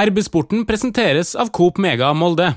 [0.00, 2.54] RB-sporten presenteres av Coop Mega Molde.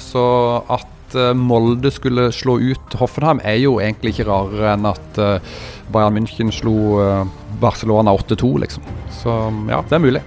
[0.00, 0.24] Så
[0.72, 5.52] at eh, Molde skulle slå ut Hoffenheim er jo egentlig ikke rarere enn at eh,
[5.94, 6.74] Bayern München slo
[7.04, 7.22] eh,
[7.62, 8.90] Barcelona 8-2, liksom.
[9.20, 9.36] Så
[9.70, 10.24] ja, det er mulig.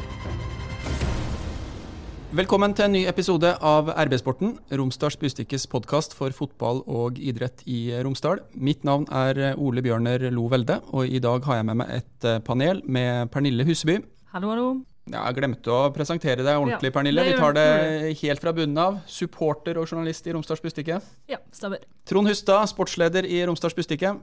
[2.37, 7.89] Velkommen til en ny episode av RB-sporten, Romsdals Bustikkes podkast for fotball og idrett i
[8.05, 8.45] Romsdal.
[8.55, 12.35] Mitt navn er Ole Bjørner Lo Velde, og i dag har jeg med meg et
[12.47, 14.05] panel med Pernille Huseby.
[14.31, 14.69] Hallo, hallo.
[15.07, 17.23] Ja, jeg glemte å presentere deg ordentlig, Ja, Pernille.
[17.23, 17.67] Vi tar det
[18.21, 18.97] helt fra bunnen av.
[19.07, 20.99] Supporter og journalist i Romsdals Bustikke.
[21.31, 21.85] Ja, stemmer.
[22.07, 24.17] Trond Hustad, sportsleder i Romsdals Bustikke.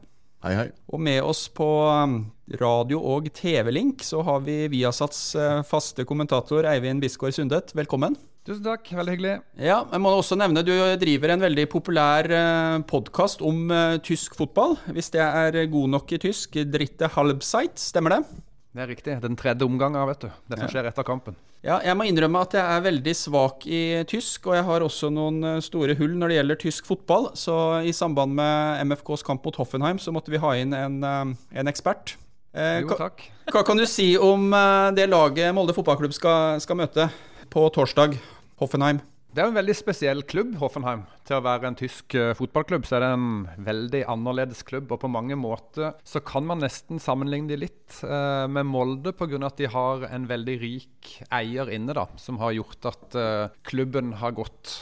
[0.45, 0.67] Hei, hei.
[0.93, 2.19] Og med oss på um,
[2.61, 7.73] radio- og TV-link så har vi Viasats eh, faste kommentator Eivind Bisgaard Sundet.
[7.73, 8.19] Velkommen.
[8.45, 9.39] Tusen takk, veldig hyggelig.
[9.57, 14.37] Ja, jeg må også nevne Du driver en veldig populær eh, podkast om eh, tysk
[14.37, 14.77] fotball.
[14.93, 16.61] Hvis det er god nok i tysk.
[16.69, 18.45] Dritte Halbseit, stemmer det?
[18.75, 19.13] Det er riktig.
[19.23, 20.31] Den tredje omgangen, vet du.
[20.51, 21.37] Det som skjer etter kampen.
[21.63, 25.13] Ja, jeg må innrømme at jeg er veldig svak i tysk, og jeg har også
[25.15, 27.31] noen eh, store hull når det gjelder tysk fotball.
[27.39, 27.55] Så
[27.87, 31.33] i samband med MFKs kamp mot Hoffenheim, så måtte vi ha inn en, eh,
[31.63, 32.17] en ekspert.
[32.51, 33.23] Eh, Jo, takk.
[33.55, 37.09] hva kan du si om eh, det laget Molde fotballklubb skal, skal møte
[37.55, 38.19] på torsdag?
[38.59, 39.01] Hoffenheim.
[39.35, 41.01] Det er en veldig spesiell klubb, Hoffenheim.
[41.27, 44.93] Til å være en tysk eh, fotballklubb, så er det en veldig annerledes klubb.
[44.95, 49.41] Og på mange måter så kan man nesten sammenligne de litt eh, med Molde, pga.
[49.49, 52.07] at de har en veldig rik eier inne, da.
[52.23, 54.77] Som har gjort at eh, klubben har gått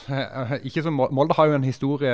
[0.69, 2.13] Ikke som Molde har jo en historie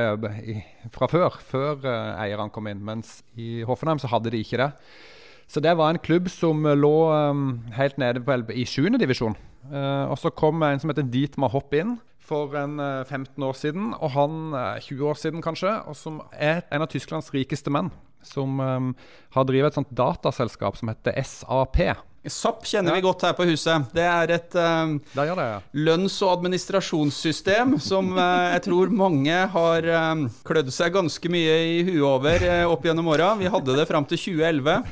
[0.96, 2.88] fra før, før eh, eierne kom inn.
[2.88, 4.72] Mens i Hoffenheim så hadde de ikke det.
[5.52, 6.98] Så det var en klubb som lå
[7.76, 8.94] helt nede på, i 7.
[9.02, 9.36] divisjon.
[9.68, 11.98] Eh, og så kom en som heter Dietmar Hopp inn
[12.30, 16.22] for en eh, 15 år siden, og han eh, 20 år siden kanskje, og som
[16.38, 17.92] er en av Tysklands rikeste menn.
[18.26, 18.90] Som um,
[19.32, 21.78] har drevet et sånt dataselskap som heter SAP.
[22.28, 22.96] SAP kjenner Ja.
[22.98, 23.86] vi godt her på huset.
[23.96, 25.62] Det er et eh, det det, ja.
[25.88, 31.80] lønns- og administrasjonssystem som uh, jeg tror mange har eh, klødd seg ganske mye i
[31.88, 33.32] huet over eh, opp gjennom åra.
[33.40, 34.84] Vi hadde det fram til 2011.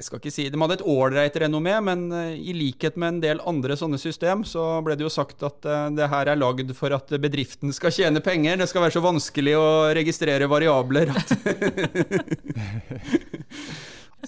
[0.00, 3.18] Jeg skal ikke si De hadde et ålreit renommé, men eh, i likhet med en
[3.20, 6.72] del andre sånne system, så ble det jo sagt at eh, det her er lagd
[6.78, 8.56] for at bedriften skal tjene penger.
[8.62, 9.66] Det skal være så vanskelig å
[9.98, 11.34] registrere variabler at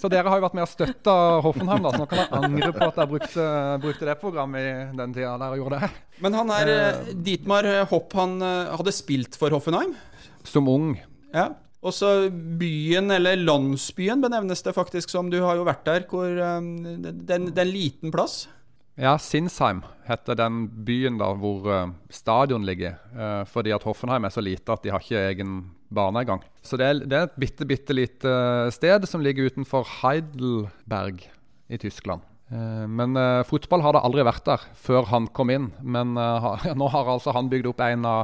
[0.03, 1.13] Så dere har jo vært med og støtta
[1.45, 3.49] Hoffenheim, da, så nå kan dere angre på at dere brukte,
[3.81, 5.89] brukte det programmet i den tida dere gjorde det.
[6.25, 9.97] Men han er eh, Dietmar Hopp, han hadde spilt for Hoffenheim.
[10.45, 10.93] Som ung.
[11.33, 11.49] Ja.
[11.83, 15.29] Og så byen, eller landsbyen, benevnes det faktisk som.
[15.29, 16.05] Du har jo vært der.
[16.07, 18.47] hvor det, er en- liten plass.
[18.95, 22.95] Ja, Sinsheim heter den byen da hvor eh, stadion ligger.
[23.17, 26.41] eh, fordi at Hoffenheim er så lite at de har ikke egen bane engang.
[26.61, 31.25] Så det er, det er et bitte, bitte lite eh, sted som ligger utenfor Heidelberg
[31.69, 32.21] i Tyskland.
[32.53, 35.71] Eh, men uh, fotball har det aldri vært der før han kom inn.
[35.81, 38.23] Men uh, nå har altså han bygd opp en av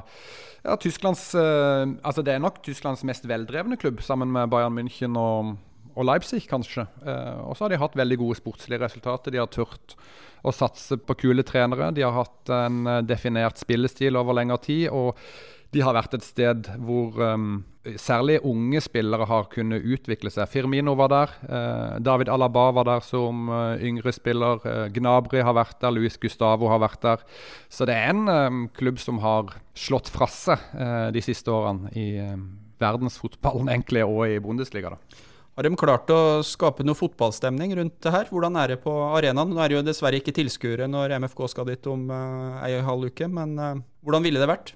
[0.60, 5.16] ja, Tysklands uh, Altså det er nok Tysklands mest veldrevne klubb, sammen med Bayern München
[5.20, 5.54] og,
[5.96, 6.86] og Leipzig, kanskje.
[7.48, 9.34] Og så har de hatt veldig gode sportslige resultater.
[9.34, 9.96] De har turt
[10.40, 11.90] å satse på kule trenere.
[11.96, 14.86] De har hatt en definert spillestil over lengre tid.
[14.92, 15.18] og
[15.74, 17.60] de har vært et sted hvor um,
[18.00, 20.50] særlig unge spillere har kunnet utvikle seg.
[20.52, 21.36] Firmino var der.
[21.48, 24.60] Eh, David Alaba var der som uh, yngre spiller.
[24.68, 25.94] Eh, Gnabry har vært der.
[25.96, 27.24] Luis Gustavo har vært der.
[27.72, 31.94] Så det er en um, klubb som har slått fra seg eh, de siste årene
[31.98, 32.46] i um,
[32.82, 34.96] verdensfotballen egentlig, og i Bundesliga.
[34.96, 35.26] da.
[35.60, 38.30] Har de klart å skape noe fotballstemning rundt det her?
[38.32, 39.52] Hvordan er det på arenaen?
[39.52, 43.10] Nå er det jo dessverre ikke tilskuere når MFK skal dit om uh, ei halv
[43.12, 44.76] uke, men uh, hvordan ville det vært?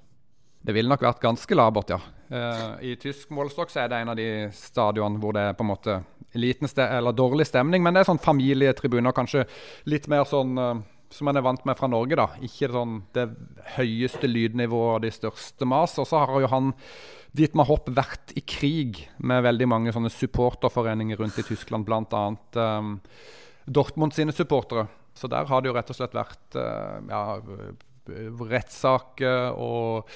[0.63, 1.99] Det ville nok vært ganske labert, ja.
[2.33, 5.71] Eh, I tysk målestokk er det en av de stadionene hvor det er på en
[5.73, 5.99] måte
[6.39, 9.43] liten eller dårlig stemning, men det er sånn familietribuner, kanskje
[9.91, 10.79] litt mer sånn eh,
[11.13, 12.25] som en er vant med fra Norge, da.
[12.41, 13.27] Ikke sånn det
[13.75, 15.93] høyeste lydnivået og de største mas.
[16.01, 16.73] Og så har jo han
[17.37, 22.23] Dietmar Hopp vært i krig med veldig mange sånne supporterforeninger rundt i Tyskland, bl.a.
[22.57, 22.95] Um,
[23.65, 24.87] Dortmund sine supportere.
[25.13, 27.23] Så der har det jo rett og slett vært uh, ja,
[28.07, 30.09] rettssaker og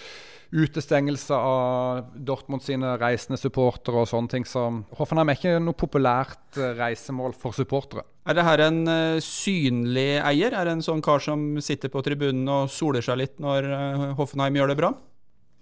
[0.52, 4.46] utestengelse av Dortmund sine reisende supportere og sånne ting.
[4.48, 4.64] Så
[5.00, 8.06] Hoffenheim er ikke noe populært eh, reisemål for supportere.
[8.28, 10.56] Er det her en eh, synlig eier?
[10.56, 14.08] Er det en sånn kar som sitter på tribunen og soler seg litt når eh,
[14.20, 14.94] Hoffenheim gjør det bra?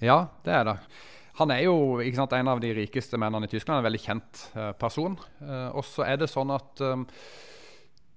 [0.04, 0.78] Ja, det er det.
[1.40, 4.44] Han er jo sant, en av de rikeste mennene i Tyskland, en veldig kjent
[4.80, 5.18] person.
[5.76, 6.80] Og så er det sånn at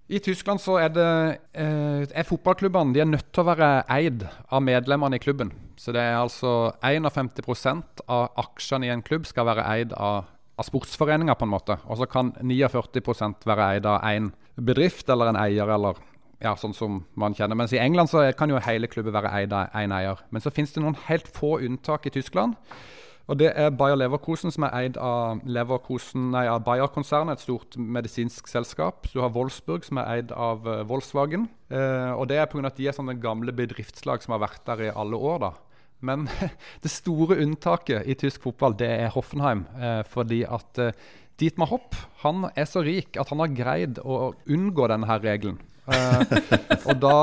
[0.09, 1.07] i Tyskland så er, det,
[1.53, 5.53] eh, er fotballklubbene de er nødt til å være eid av medlemmene i klubben.
[5.77, 10.65] Så det er altså 51% av aksjene i en klubb skal være eid av, av
[10.65, 11.77] sportsforeninger, på en måte.
[11.87, 16.01] Og så kan 49% være eid av én bedrift eller en eier eller
[16.41, 17.59] ja, sånn som man kjenner.
[17.59, 20.25] Mens i England så kan jo hele klubben være eid av én eier.
[20.31, 22.57] Men så finnes det noen helt få unntak i Tyskland.
[23.29, 27.77] Og Det er Bayer Leverkosen, som er eid av, Leverkosen, nei, av Bayer-konsernet, et stort
[27.77, 29.11] medisinsk selskap.
[29.13, 31.45] Du har Wolfsburg, som er eid av uh, Volkswagen.
[31.69, 32.65] Eh, og Det er pga.
[32.71, 35.39] at de er sånne gamle bedriftslag som har vært der i alle år.
[35.45, 35.53] da.
[36.01, 36.25] Men
[36.85, 39.67] det store unntaket i tysk fotball det er Hoffenheim.
[39.77, 40.81] Eh, fordi at
[41.39, 41.95] Dietmar Hopp
[42.25, 45.61] han er så rik at han har greid å unngå denne her regelen.
[45.89, 46.33] Eh,
[46.89, 47.19] og da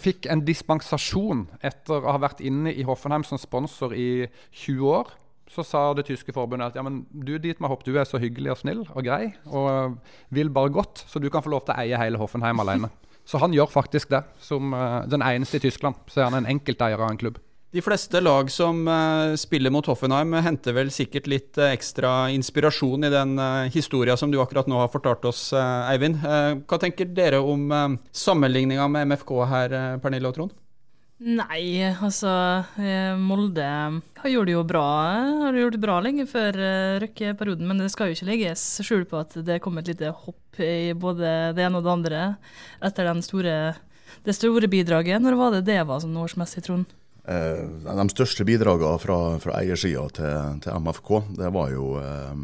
[0.00, 4.26] fikk en dispensasjon etter å ha vært inne i Hoffenheim som sponsor i
[4.64, 5.12] 20 år.
[5.50, 8.54] Så sa det tyske forbundet at ja, men du Dietmar Hopp, du er så hyggelig
[8.54, 9.98] og snill og grei og
[10.34, 12.92] vil bare godt, så du kan få lov til å eie hele Hoffenheim alene.
[13.24, 14.20] Så han gjør faktisk det.
[14.36, 17.38] Som uh, den eneste i Tyskland så er han en enkelteier av en klubb.
[17.74, 23.10] De fleste lag som uh, spiller mot Hoffenheim, henter vel sikkert litt ekstra inspirasjon i
[23.10, 26.20] den uh, historia som du akkurat nå har fortalt oss, Eivind.
[26.20, 30.54] hva tenker dere om uh, sammenligninga med MFK her, Pernille og Trond?
[31.22, 32.30] Nei, altså
[33.22, 34.88] Molde har gjort det jo bra.
[35.44, 36.58] Har gjort det bra lenge før
[37.04, 40.58] Røkke-perioden, men det skal jo ikke legges skjul på at det kom et lite hopp
[40.58, 42.24] i både det ene og det andre
[42.84, 43.56] etter store,
[44.26, 45.22] det store bidraget.
[45.22, 46.90] Når var det det var sånn årsmessig, Trond?
[47.24, 52.34] Eh, de største bidragene fra, fra eiersida til, til, MFK, det var jo eh,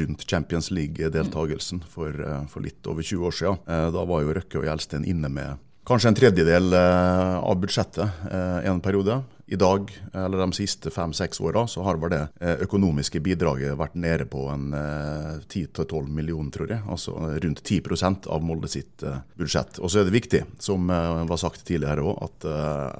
[0.00, 3.58] rundt Champions League-deltakelsen for, eh, for, litt over 20 år siden.
[3.68, 8.30] Eh, da var jo Røkke og Gjelsten inne med kanskje en tredjedel eh, av budsjettet
[8.30, 9.22] eh, en periode.
[9.48, 14.26] I dag, eller de siste fem-seks åra, så har vel det økonomiske bidraget vært nede
[14.28, 16.82] på en 10-12 millioner, tror jeg.
[16.84, 19.06] Altså rundt 10% av Molde sitt
[19.40, 19.80] budsjett.
[19.80, 22.44] Og så er det viktig, som var sagt tidligere òg, at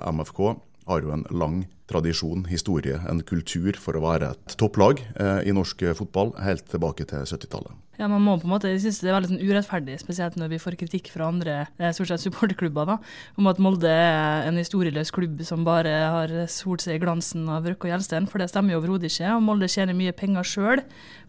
[0.09, 0.41] MFK
[0.89, 5.55] har jo en lang tradisjon, historie, en kultur for å være et topplag eh, i
[5.57, 7.77] norsk fotball helt tilbake til 70-tallet.
[7.99, 10.53] Ja, man må på en måte, Jeg synes det er veldig sånn urettferdig, spesielt når
[10.53, 12.99] vi får kritikk fra andre eh, stort sett supporterklubber, da,
[13.41, 17.67] om at Molde er en historieløs klubb som bare har solt seg i glansen av
[17.67, 18.29] Røkke og Gjelsten.
[18.31, 19.33] For det stemmer jo overhodet ikke.
[19.35, 20.85] og Molde tjener mye penger sjøl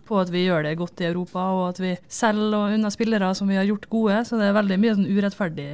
[0.09, 3.49] på at vi gjør det godt i Europa, og at vi selger unna spillere som
[3.49, 4.21] vi har gjort gode.
[4.29, 5.71] Så det er veldig mye sånn urettferdig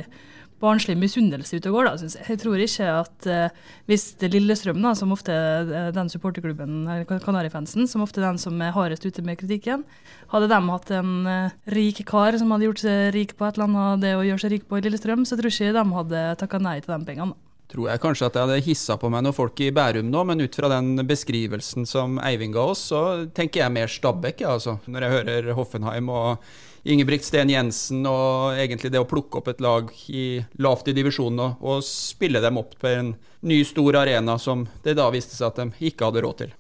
[0.66, 1.88] barnslig misunnelse ute og går.
[1.88, 2.28] Da, syns jeg.
[2.34, 6.84] jeg tror ikke at uh, hvis det Lillestrøm, da, som ofte er eh, den supporterklubben,
[7.24, 9.86] Kanarifansen, som ofte er den som er hardest ute med kritikken,
[10.34, 13.70] hadde de hatt en uh, rik kar som hadde gjort seg rik på et eller
[13.70, 16.30] annet det å gjøre seg rik på i Lillestrøm, så tror jeg ikke de hadde
[16.42, 17.38] takka nei til de pengene.
[17.72, 20.44] Tror jeg kanskje at jeg hadde hissa på meg noen folk i Bærum nå, men
[20.46, 23.02] ut fra den beskrivelsen som Eivind ga oss, så
[23.36, 24.78] tenker jeg mer Stabæk, ja, altså.
[24.86, 26.46] Når jeg hører Hoffenheim og
[26.86, 31.42] Ingebrigt Sten Jensen og egentlig det å plukke opp et lag i, lavt i divisjonen
[31.42, 33.16] og, og, spille dem opp på en
[33.46, 36.54] ny, stor arena som det da viste seg at de ikke hadde råd til.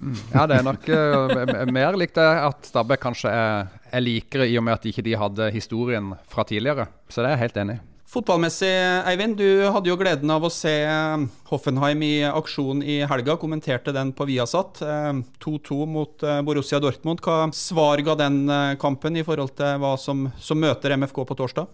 [0.00, 0.18] Mm.
[0.32, 4.56] Ja, det er nok uh, mer likt det at Stabæk kanskje er, er likere, i
[4.60, 6.88] og med at de ikke hadde historien fra tidligere.
[7.08, 7.84] Så det er jeg helt enig i.
[8.10, 8.70] Fotballmessig,
[9.06, 13.36] Eivind, du hadde jo gleden av å se eh, Hoffenheim i aksjon i helga.
[13.38, 14.80] Kommenterte den på Viasat.
[14.82, 17.22] 2-2 eh, mot eh, Borussia Dortmund.
[17.22, 18.40] Hva svar ga den
[18.82, 21.70] kampen i forhold til hva som, som møter MFK på torsdag?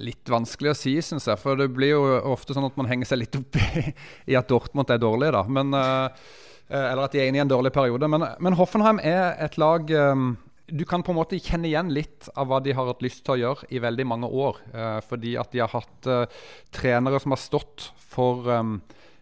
[0.00, 1.42] Litt vanskelig å si, syns jeg.
[1.42, 4.96] For det blir jo ofte sånn at man henger seg litt opp i, at Dortmund
[4.96, 5.44] er dårlig, da.
[5.44, 8.08] Men, eller at de er inne i en dårlig periode.
[8.08, 9.92] Men, men Hoffenheim er et lag
[10.70, 13.36] du kan på en måte kjenne igjen litt av hva de har hatt lyst til
[13.36, 14.60] å gjøre i veldig mange år.
[14.72, 16.38] Eh, fordi at de har hatt eh,
[16.74, 18.78] trenere som har stått for um,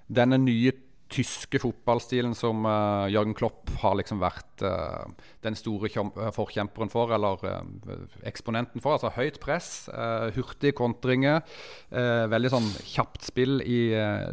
[0.09, 0.75] denne nye
[1.09, 5.09] tyske fotballstilen som uh, Jørgen Klopp har liksom vært uh,
[5.45, 5.89] den store
[6.37, 8.99] forkjemperen for, eller uh, eksponenten for.
[8.99, 9.89] Altså høyt press,
[10.37, 11.41] hurtige kontringer,
[11.89, 13.81] veldig sånn kjapt spill i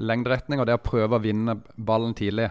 [0.03, 2.49] lengderetning, og det å prøve å vinne ballen tidlig.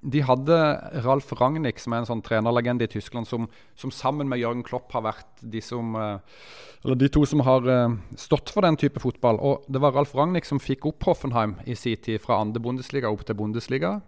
[0.00, 0.56] De hadde
[1.04, 4.92] Ralf Ragnhild, som er en sånn trenerlegende i Tyskland, som, som, sammen med Jørgen Klopp
[4.96, 9.40] har vært de, som, eh, de to som har eh, stått for den type fotball.
[9.44, 13.12] Og Det var Ralf Ragnhild som fikk opp Hoffenheim i sin tid fra andre Bundesliga
[13.12, 13.98] opp til Bundesliga.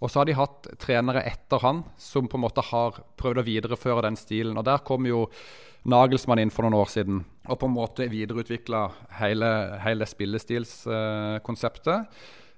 [0.00, 3.46] Og så har de hatt trenere etter han som på en måte har prøvd å
[3.46, 4.56] videreføre den stilen.
[4.56, 5.26] Og Der kom jo
[5.84, 12.06] Nagelsmann inn for noen år siden og på en måte videreutvikla hele, hele spillestilskonseptet.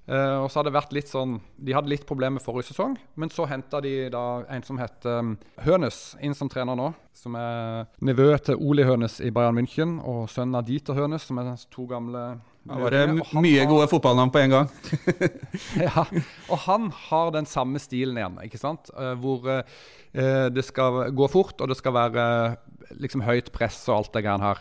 [0.05, 3.31] Uh, og så hadde det vært litt sånn De hadde litt problemer forrige sesong, men
[3.33, 5.31] så henta de da en som heter um,
[5.65, 6.91] Hønes inn som trener nå.
[7.17, 11.41] Som er nevø til Oli Hønes i Bayern München og sønnen av Dieter Hønes, som
[11.41, 12.21] er to gamle
[12.69, 13.01] Da var det
[13.33, 14.71] mye gode fotballnavn på en gang.
[15.87, 16.05] ja,
[16.51, 18.93] og han har den samme stilen igjen, ikke sant?
[18.93, 19.65] Uh, hvor uh,
[20.53, 22.29] det skal gå fort, og det skal være
[23.01, 24.59] liksom høyt press og alt det greiene her.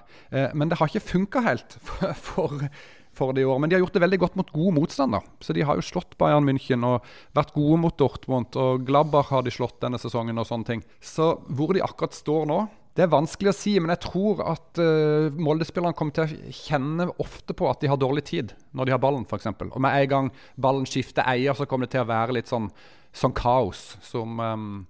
[0.56, 2.70] men det har ikke funka helt for, for
[3.16, 3.58] for det i år.
[3.60, 5.18] Men de har gjort det veldig godt mot god motstand.
[5.40, 7.04] Så de har jo slått Bayern München og
[7.36, 8.56] vært gode mot Dortmund.
[8.60, 10.84] Og Glabber har de slått denne sesongen og sånne ting.
[11.02, 14.78] Så hvor de akkurat står nå, Det er vanskelig å si, men jeg tror at
[14.78, 18.94] uh, Molde-spillerne kommer til å kjenne ofte på at de har dårlig tid når de
[18.94, 19.50] har ballen, f.eks.
[19.50, 22.68] Og med en gang ballen skifter eier, så kommer det til å være litt sånn,
[23.10, 24.86] sånn kaos som, um,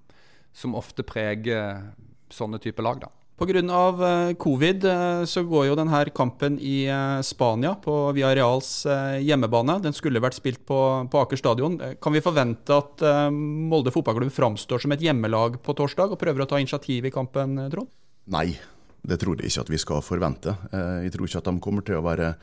[0.53, 1.81] som ofte preger
[2.29, 3.01] sånne typer lag.
[3.07, 3.24] da.
[3.35, 3.59] Pga.
[3.59, 8.87] Eh, covid eh, så går jo denne kampen i eh, Spania på Reals
[9.21, 9.81] hjemmebane.
[9.83, 10.79] Den skulle vært spilt på,
[11.11, 11.79] på, Aker stadion.
[12.01, 13.03] Kan vi forvente at
[13.35, 17.59] Molde fotballklubb framstår som et hjemmelag på torsdag og prøver å ta initiativ i kampen,
[17.73, 17.91] Trond?
[18.31, 18.55] Nei,
[19.03, 20.55] det tror jeg ikke at vi skal forvente.
[20.71, 22.37] Jeg tror ikke at de kommer til å være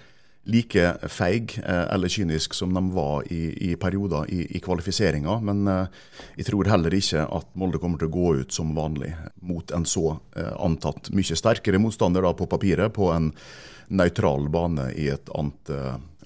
[0.43, 5.37] like feig eh, eller kynisk som de var i, i perioder i, i kvalifiseringa.
[5.45, 6.05] Men eh,
[6.39, 9.13] jeg tror heller ikke at Molde kommer til å gå ut som vanlig
[9.45, 13.31] mot en så eh, antatt mye sterkere motstander da, på papiret på en
[13.91, 15.71] nøytral bane i et annet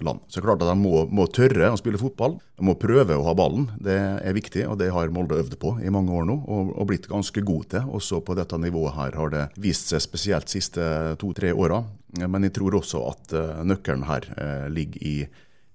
[0.03, 0.19] land.
[0.27, 2.37] Så klart at De må, må, tørre å spille fotball.
[2.59, 3.67] De må prøve å ha ballen.
[3.81, 6.35] Det er viktig, og det har Molde øvd på i mange år nå.
[6.45, 7.89] Og, og blitt ganske god til.
[7.97, 10.89] Også på dette nivået her har det vist seg spesielt de siste
[11.21, 11.81] to-tre åra.
[12.23, 15.17] Men jeg tror også at uh, nøkkelen her uh, ligger i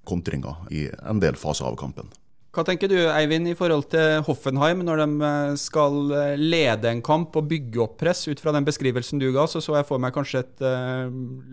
[0.08, 2.08] kontringa i en del faser av kampen.
[2.50, 6.00] Hva tenker du Eivind, i forhold til Hoffenheim, når de eh, skal
[6.34, 8.24] lede en kamp og bygge opp press?
[8.26, 10.64] Ut fra den beskrivelsen du ga, så så jeg for meg kanskje et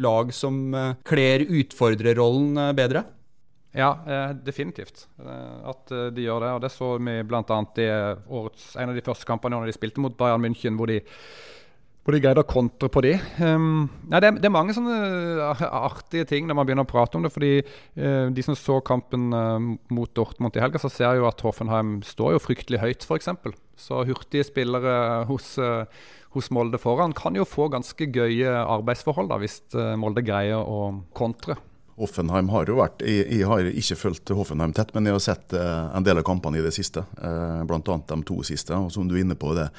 [0.01, 0.73] lag som
[1.05, 3.03] kler utfordrerrollen bedre?
[3.77, 3.91] Ja,
[4.41, 6.51] definitivt at de gjør det.
[6.55, 7.43] og Det så vi bl.a.
[7.45, 7.87] i
[8.41, 11.03] årets, en av de første kampene når de spilte mot Bayern München, hvor de
[12.07, 13.09] hvor de greide å kontre på de.
[13.43, 14.95] Um, nei, det, er, det, er, mange sånne
[15.43, 17.33] uh, artige ting når man begynner å prate om det.
[17.35, 19.59] fordi uh, De som så kampen uh,
[19.91, 23.27] mot Dortmund i helga, så ser jo at Hoffenheim står jo fryktelig høyt, f.eks.
[23.75, 25.83] Så hurtige spillere hos, uh,
[26.31, 29.59] hos, Molde foran kan jo få ganske gøye arbeidsforhold da, hvis
[29.99, 31.59] Molde greier å kontre.
[31.97, 35.53] Hoffenheim har jo vært Jeg, jeg har ikke fulgt Hoffenheim tett, men jeg har sett
[35.57, 37.01] eh, en del av kampene i det siste.
[37.17, 37.79] Eh, Bl.a.
[37.81, 38.75] de to siste.
[38.75, 39.69] og som du er inne på det,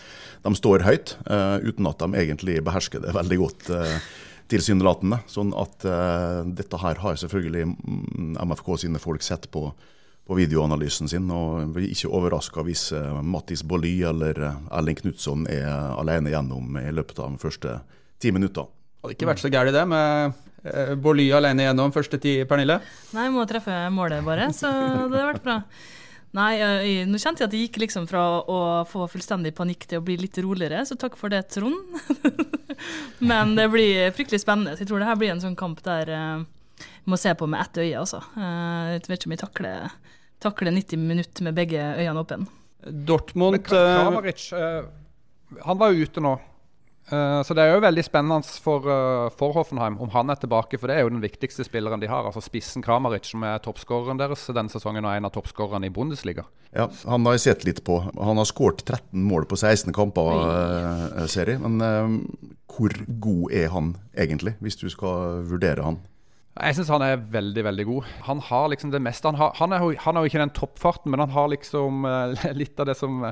[0.43, 3.71] De står høyt, eh, uten at de egentlig behersker det veldig godt.
[4.49, 5.21] Tilsynelatende.
[5.29, 5.85] Sånn at
[6.57, 7.67] dette her har selvfølgelig
[8.41, 9.67] MFK mm, sine folk sett på,
[10.25, 11.29] på videoanalysen sin.
[11.29, 12.87] og er ikke overraska hvis
[13.21, 14.41] Mattis Bolly eller
[14.73, 15.69] Erling Knutson er
[16.01, 17.77] alene gjennom i løpet av de første
[18.25, 18.65] ti minutter.
[18.65, 22.81] Det hadde ikke vært så gærent det med Eh, Boly alene gjennom første ti, Pernille?
[23.15, 24.73] Nei, jeg må treffe målet bare, så
[25.13, 25.61] det har vært bra.
[26.37, 30.03] Nei, jeg, nå kjente jeg at det gikk liksom fra å få fullstendig panikk til
[30.03, 31.81] å bli litt roligere, så takk for det, Trond.
[33.31, 34.77] Men det blir fryktelig spennende.
[34.77, 36.47] Så jeg tror det her blir en sånn kamp der jeg
[36.79, 38.19] vi må se på med ett øye, altså.
[38.37, 39.93] Jeg vet ikke om jeg takler,
[40.45, 42.49] takler 90 minutter med begge øynene åpne.
[43.09, 44.85] Dortmund Kramaric, uh,
[45.65, 46.35] han var jo ute nå.
[47.09, 50.77] Uh, så det er jo veldig spennende for, uh, for, Hoffenheim om han er tilbake,
[50.77, 52.27] for det er jo den viktigste spilleren de har.
[52.29, 56.45] altså Spissen Kramaric, som er toppskåreren deres denne sesongen og en av toppskårerne i Bundesliga.
[56.77, 58.03] Ja, Han har jeg sett litt på.
[58.13, 61.57] Han har skåret 13 mål på 16 kamper, uh, serie.
[61.65, 62.29] Men
[62.69, 66.03] hvor god er han egentlig, hvis du skal vurdere han?
[66.59, 68.09] Jeg syns han er veldig veldig god.
[68.27, 69.31] Han har liksom det meste.
[69.31, 72.05] Han, har, han, er, han er jo ikke den toppfarten, men han har liksom
[72.61, 73.23] litt av det som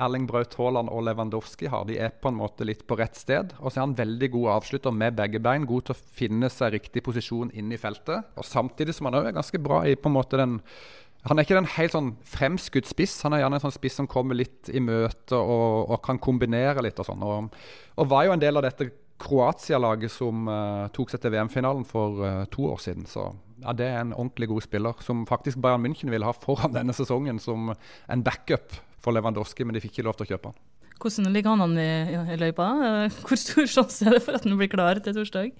[0.00, 1.84] Erling Braut Haaland og Lewandowski har.
[1.88, 3.52] De er på en måte litt på rett sted.
[3.60, 5.68] Og så er han veldig god avslutter med begge bein.
[5.68, 8.32] God til å finne seg riktig posisjon inn i feltet.
[8.40, 10.58] Og Samtidig som han er ganske bra i på en måte den
[11.28, 13.18] han er ikke den helt sånn fremskutt spiss.
[13.26, 16.80] Han er gjerne en sånn spiss som kommer litt i møte og, og kan kombinere
[16.86, 16.96] litt.
[16.96, 17.20] Og sånn.
[17.20, 17.58] Og,
[17.96, 18.88] og, var jo en del av dette
[19.20, 23.04] Kroatia-laget som uh, tok seg til VM-finalen for uh, to år siden.
[23.04, 23.26] Så
[23.60, 26.96] ja, det er en ordentlig god spiller, som faktisk Bayern München vil ha foran denne
[26.96, 30.62] sesongen som en backup for Lewandowski, men de fikk ikke lov til å kjøpe han.
[31.00, 32.70] Hvordan ligger han an i, løypa?
[33.24, 35.54] Hvor stor sjanse er det for at han blir klar til torsdag?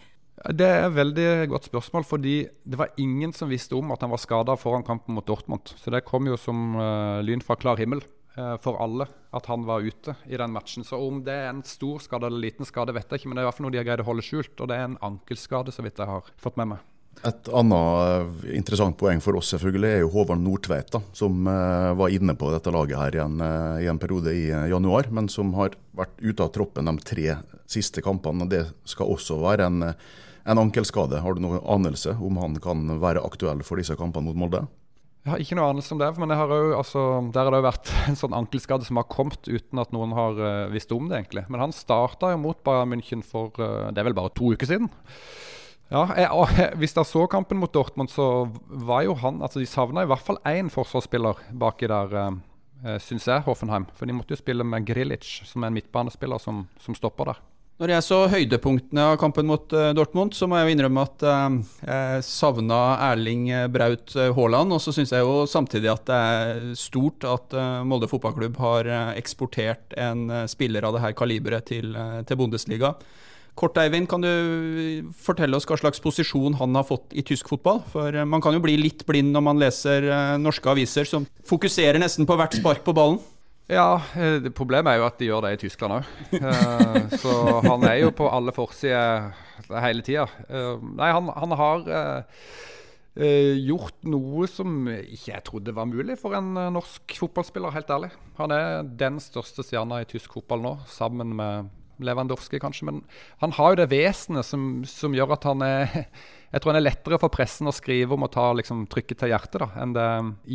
[0.56, 4.12] Det er et veldig godt spørsmål, fordi det var ingen som visste om at han
[4.12, 5.74] var skada foran kampen mot Dortmund.
[5.76, 8.00] Så det kom jo som uh, lyn fra klar himmel
[8.38, 10.86] uh, for alle at han var ute i den matchen.
[10.86, 13.42] Så om det er en stor skade eller liten skade, vet jeg ikke, men det
[13.42, 14.56] er i hvert fall noe de har greid å holde skjult.
[14.56, 16.89] Og det er en ankelskade, så vidt jeg har fått med meg.
[17.20, 22.14] Et annet eh, interessant poeng for oss selvfølgelig er jo Håvard Nordtveit, som uh, var
[22.16, 25.52] inne på dette laget her i en, uh, i en, periode i januar, men som
[25.58, 27.36] har vært ute av troppen de tre
[27.68, 28.48] siste kampene.
[28.48, 31.20] Det skal også være en, en ankelskade.
[31.20, 34.64] Har du noen anelse om han kan være aktuell for disse kampene mot Molde?
[35.20, 37.04] Jeg har ikke noe anelse om det, men jo, altså,
[37.36, 40.40] der har det jo vært en sånn ankelskade som har kommet uten at noen har
[40.72, 41.44] visst om det, egentlig.
[41.52, 44.88] Men han starta jo mot Bayern München for det er vel bare to uker siden.
[45.90, 48.48] Ja, jeg, Hvis dere så kampen mot Dortmund, så
[48.86, 53.26] var jo han altså De savna i hvert fall én forsvarsspiller baki der, eh, syns
[53.26, 53.88] jeg, Hoffenheim.
[53.98, 57.40] For de måtte jo spille med Grilic, som er en midtbanespiller som, som stopper der.
[57.80, 61.22] Når jeg så høydepunktene av kampen mot uh, Dortmund, så må jeg jo innrømme at
[61.24, 64.74] jeg savna Erling Braut Haaland.
[64.76, 67.56] Og så syns jeg jo samtidig at det er stort at
[67.88, 71.96] Molde fotballklubb har eksportert en spiller av det her kaliberet til,
[72.28, 72.92] til Bundesliga.
[73.58, 77.82] Kort, Eivind, kan du fortelle oss hva slags posisjon han har fått i tysk fotball?
[77.92, 80.06] For man kan jo bli litt blind når man leser
[80.40, 83.20] norske aviser som fokuserer nesten på hvert spark på ballen.
[83.70, 86.08] Ja, eh, Problemet er jo at de gjør det i Tyskland òg.
[86.34, 89.30] Eh, så han er jo på alle forsider
[89.84, 90.26] hele tida.
[90.48, 91.88] Eh, nei, han, han har
[93.20, 98.08] gjort noe som ikke jeg trodde var mulig for en norsk fotballspiller, helt ærlig.
[98.38, 101.68] Han er den største stjerna i tysk fotball nå, sammen med
[102.06, 102.88] Lewandowski kanskje.
[102.90, 103.00] Men
[103.42, 105.88] han har jo det vesenet som, som gjør at han er
[106.50, 109.30] jeg tror han er lettere for pressen å skrive om å ta liksom, trykket til
[109.30, 110.06] hjertet da, enn det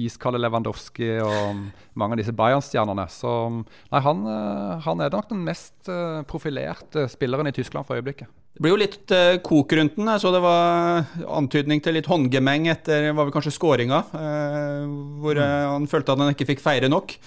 [0.03, 1.61] iskalde Lewandowski og
[1.95, 3.07] mange av disse Bayern-stjernene.
[3.11, 7.95] Så nei, han, eh, han, er nok den mest eh, profilerte spilleren i Tyskland for
[7.95, 8.27] øyeblikket.
[8.55, 10.07] Det blir jo litt uh, kok rundt den.
[10.07, 14.85] Jeg så det var antydning til litt håndgemeng etter var vel kanskje skåringa, uh,
[15.19, 17.17] hvor uh, han følte at han ikke fikk feire nok.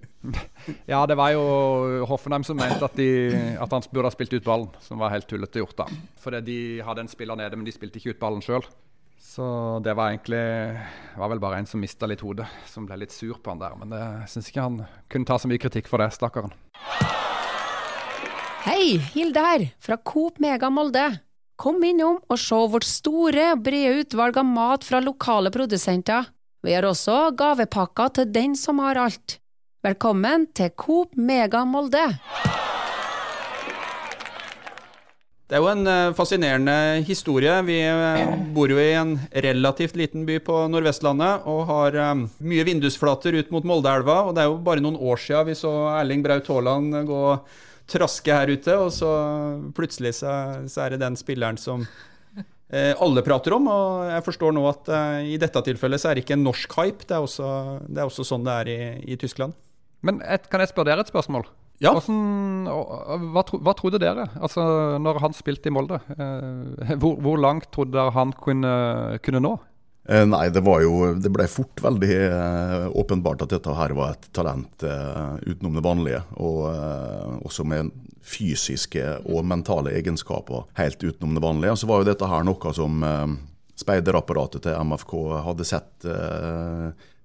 [0.92, 1.44] ja, det var jo
[2.08, 3.10] Hoffenheim som mente at, de,
[3.60, 5.76] at, han burde ha spilt ut ballen, som var helt tullete gjort.
[5.82, 6.00] da.
[6.24, 8.64] Fordi de hadde en spiller nede, men de spilte ikke ut ballen sjøl.
[9.20, 9.44] Så
[9.84, 10.40] det var egentlig
[11.20, 13.76] var vel bare en som mista litt hodet, som ble litt sur på han der.
[13.84, 16.56] Men jeg syns ikke han kunne ta så mye kritikk for det, stakkaren.
[18.60, 21.06] Hei, Hilde her, fra Coop Mega Molde.
[21.56, 26.26] Kom innom og se vårt store og brede utvalg av mat fra lokale produsenter.
[26.60, 29.38] Vi har også gavepakker til den som har alt.
[29.80, 32.04] Velkommen til Coop Mega Molde.
[35.48, 36.76] Det er jo en eh, fascinerende
[37.08, 37.56] historie.
[37.64, 42.68] Vi eh, bor jo i en relativt liten by på Nordvestlandet og har eh, mye
[42.68, 44.20] vindusflater ut mot Moldeelva.
[44.28, 47.24] Og det er jo bare noen år siden vi så Erling Braut Haaland gå
[47.90, 49.10] traske her ute, og så
[49.76, 50.32] plutselig så,
[50.70, 51.84] så er det den spilleren som
[52.70, 53.68] eh, alle prater om.
[53.70, 56.76] Og jeg forstår nå at eh, i dette tilfellet så er det ikke en norsk
[56.80, 57.48] hype, det er også,
[57.88, 58.80] det er også sånn det er i,
[59.14, 59.56] i Tyskland.
[60.06, 61.48] Men et, kan jeg spørre dere et spørsmål?
[61.80, 61.94] Ja.
[61.96, 62.66] Hvordan,
[63.32, 64.62] hva, tro, hva, trodde dere altså,
[65.00, 65.96] når han spilte i Molde?
[66.12, 68.72] Eh, hvor, hvor, langt trodde dere han kunne,
[69.24, 69.54] kunne nå?
[70.10, 74.16] Eh, nei, det var jo Det ble fort veldig eh, åpenbart at dette her var
[74.16, 76.22] et talent eh, utenom det vanlige.
[76.42, 76.66] Og
[77.46, 77.92] også med
[78.26, 81.76] fysiske og mentale egenskaper helt utenom det vanlige.
[81.76, 83.06] Og så var jo dette her noe som
[83.80, 85.14] speiderapparatet til MFK
[85.46, 86.04] hadde sett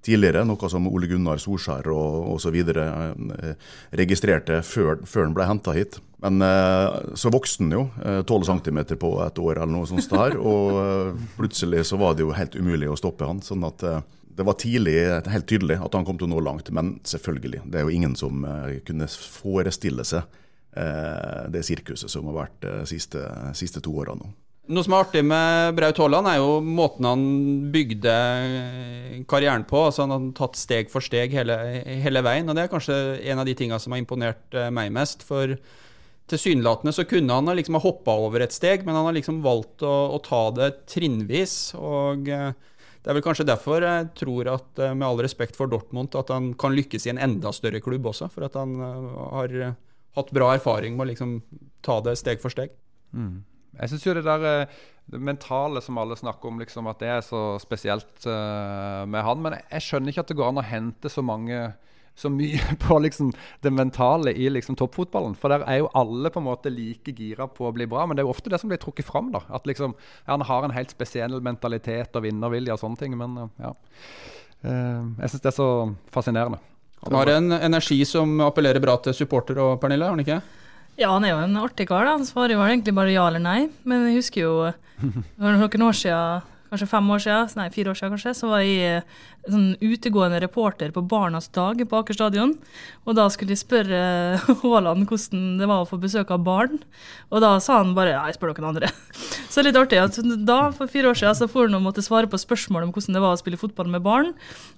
[0.06, 2.58] tidligere, noe som Ole Gunnar Solskjær og osv.
[2.62, 6.00] Eh, registrerte før, før han ble henta hit.
[6.24, 7.86] Men eh, så vokste han jo,
[8.28, 12.26] 12 eh, cm på et år eller noe sånt der, og plutselig så var det
[12.26, 13.44] jo helt umulig å stoppe han.
[13.46, 13.84] sånn at
[14.36, 14.98] det var tidlig
[15.32, 17.64] helt tydelig at han kom til å nå langt, men selvfølgelig.
[17.72, 18.44] Det er jo ingen som
[18.88, 20.28] kunne forestille seg
[21.56, 23.22] det sirkuset som har vært de siste,
[23.56, 24.34] siste to årene nå.
[24.66, 27.26] Noe som er artig med Braut Haaland, er jo måten han
[27.74, 28.14] bygde
[29.30, 29.84] karrieren på.
[29.86, 32.50] altså Han har tatt steg for steg hele, hele veien.
[32.50, 32.98] og Det er kanskje
[33.30, 35.22] en av de tingene som har imponert eh, meg mest.
[35.28, 35.54] For
[36.32, 39.86] tilsynelatende så kunne han liksom ha hoppa over et steg, men han har liksom valgt
[39.86, 41.76] å, å, ta det trinnvis.
[41.78, 42.52] og eh,
[43.06, 46.34] det er vel kanskje derfor jeg tror at, eh, med all respekt for Dortmund, at
[46.34, 48.34] han kan lykkes i en enda større klubb også.
[48.34, 49.60] For at han har
[50.18, 51.44] hatt bra erfaring med å liksom
[51.86, 52.74] ta det steg for steg.
[53.14, 53.44] Mm.
[53.80, 57.10] Jeg syns jo det der eh, det mentale som alle snakker om, liksom, at det
[57.14, 59.42] er så spesielt uh, med han.
[59.44, 61.60] Men jeg, skjønner ikke at det går an å hente så mange
[62.16, 63.30] så mye på liksom,
[63.62, 65.36] det mentale i liksom, toppfotballen.
[65.38, 68.18] For der er jo alle på en måte like gira på å bli bra, men
[68.18, 69.30] det er jo ofte det som blir trukket fram.
[69.36, 69.94] da, At liksom,
[70.26, 73.18] han har en helt spesiell mentalitet og vinnervilje og sånne ting.
[73.20, 73.76] Men uh, ja,
[74.66, 75.72] jeg syns det er så
[76.10, 76.58] fascinerende.
[77.06, 80.40] Han har en energi som appellerer bra til supporter og Pernille, har han ikke?
[80.96, 82.08] Ja, han er jo en artig kar.
[82.08, 83.62] Han svarer jo egentlig bare ja eller nei.
[83.84, 84.54] Men jeg husker jo
[85.38, 88.64] for noen år siden, kanskje fem år siden, nei fire år siden kanskje, så var
[88.64, 89.04] jeg
[89.46, 92.56] sånn utegående reporter på Barnas dag på Aker stadion.
[93.06, 94.00] Og da skulle jeg spørre
[94.64, 96.80] Haaland hvordan det var å få besøk av barn.
[97.30, 98.92] Og da sa han bare ja, jeg spør noen andre.
[99.56, 102.04] Så det er litt artig at da, for fire år siden, så får han måtte
[102.04, 104.34] svare på spørsmål om hvordan det var å spille fotball med barn.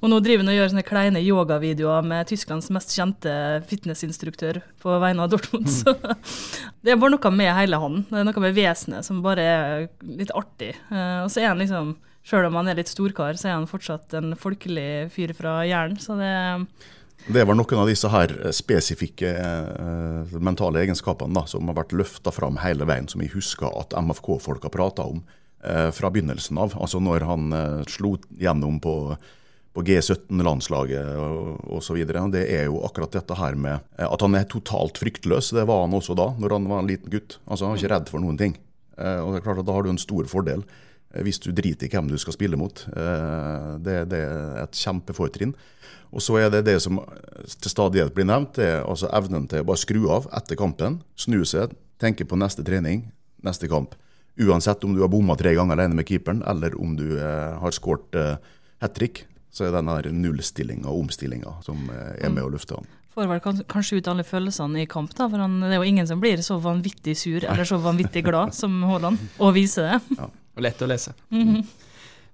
[0.06, 3.34] Og nå driver han og gjør sånne kleine yogavideoer med Tysklands mest kjente
[3.72, 5.66] fitnessinstruktør på vegne av Dortmund.
[5.66, 5.74] Mm.
[5.80, 5.96] Så
[6.86, 8.04] det er bare noe med hele han.
[8.06, 10.76] Det er noe med vesenet som bare er litt artig.
[10.94, 11.96] Eh, og så er han liksom
[12.28, 15.96] Sjøl om han er litt storkar, så er han fortsatt en folkelig fyr fra Jæren.
[15.96, 16.28] Så det
[17.26, 22.32] det var noen av disse her spesifikke eh, mentale egenskapene da, som har vært løfta
[22.32, 25.20] fram hele veien, som jeg husker at MFK-folk har prata om
[25.66, 26.78] eh, fra begynnelsen av.
[26.80, 28.96] Altså når han eh, slo gjennom på,
[29.76, 32.00] på G17-landslaget og osv.
[32.08, 35.52] Det er jo akkurat dette her med at han er totalt fryktløs.
[35.58, 37.42] Det var han også da, når han var en liten gutt.
[37.44, 38.56] Altså Han var ikke redd for noen ting.
[38.98, 40.64] Og det er klart at Da har du en stor fordel
[41.24, 42.82] hvis du driter i hvem du skal spille mot.
[42.84, 45.54] Det, det er et kjempefortrinn.
[46.12, 47.00] Og så er det det som
[47.62, 51.02] til stadighet blir nevnt, det er altså evnen til å bare skru av etter kampen,
[51.20, 53.08] snu seg, tenke på neste trening,
[53.44, 53.96] neste kamp.
[54.38, 57.74] Uansett om du har bomma tre ganger alene med keeperen, eller om du eh, har
[57.74, 58.36] skåret eh,
[58.84, 62.78] hat trick, så er den der nullstillinga og omstillinga som eh, er med å lufte
[62.78, 62.88] han.
[63.18, 66.08] Får vel kanskje ut alle følelsene i kamp, da, for han, det er jo ingen
[66.10, 70.20] som blir så vanvittig sur eller så vanvittig glad som Haaland, og viser det.
[70.20, 70.30] Ja.
[70.58, 71.14] Og lett å lese.
[71.34, 71.66] Mm -hmm.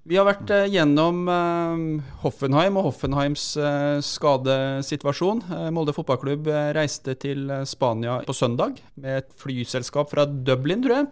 [0.03, 1.83] Vi har vært eh, gjennom eh,
[2.25, 5.39] Hoffenheim og Hoffenheims eh, skadesituasjon.
[5.71, 11.07] Molde fotballklubb reiste til Spania på søndag med et flyselskap fra Dublin, tror jeg,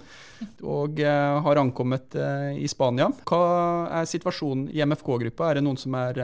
[0.68, 1.00] og
[1.46, 2.18] har ankommet
[2.58, 3.08] i Spania.
[3.30, 3.42] Hva
[4.02, 5.52] er situasjonen i MFK-gruppa?
[5.52, 6.20] Er det noen som er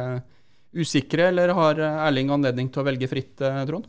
[0.75, 3.87] usikre, eller har Erling anledning til å velge fritt, Trond?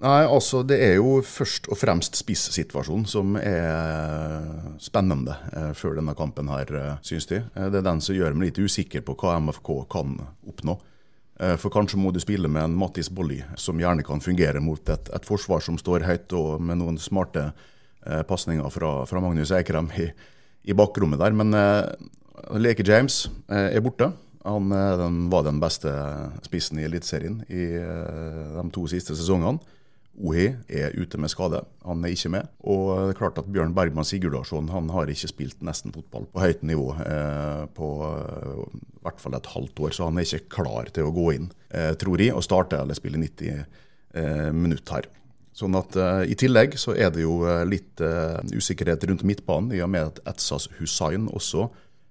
[0.00, 6.14] Nei, altså Det er jo først og fremst spissituasjonen som er spennende eh, før denne
[6.16, 7.42] kampen, her, eh, synes de.
[7.52, 10.16] Eh, det er den som gjør meg litt usikker på hva MFK kan
[10.48, 10.78] oppnå.
[11.56, 15.06] For kanskje må du spille med en Mattis Bolli, som gjerne kan fungere mot et,
[15.08, 17.46] et forsvar som står høyt, og med noen smarte
[18.04, 20.10] eh, pasninger fra, fra, Magnus Eikrem i,
[20.68, 21.32] i, bakrommet der.
[21.32, 24.10] Men eh, Leke James eh, er borte.
[24.44, 25.90] Han den, var den beste
[26.44, 29.60] spissen i Eliteserien i de to siste sesongene.
[30.20, 32.48] Ohi er ute med skade, han er ikke med.
[32.68, 36.42] Og det er klart at Bjørn Bergman Sigurdarsson han har ikke spilt nesten fotball på
[36.42, 38.64] høyt nivå eh, på eh,
[39.00, 41.48] i hvert fall et halvt år, så han er ikke klar til å gå inn,
[41.72, 45.10] eh, tror jeg, og starte eller spille 90 eh, minutter her.
[45.56, 48.00] Sånn at uh, I tillegg så er det jo uh, litt
[48.54, 51.66] usikkerhet rundt midtbanen, i og med at Etsas Hussain også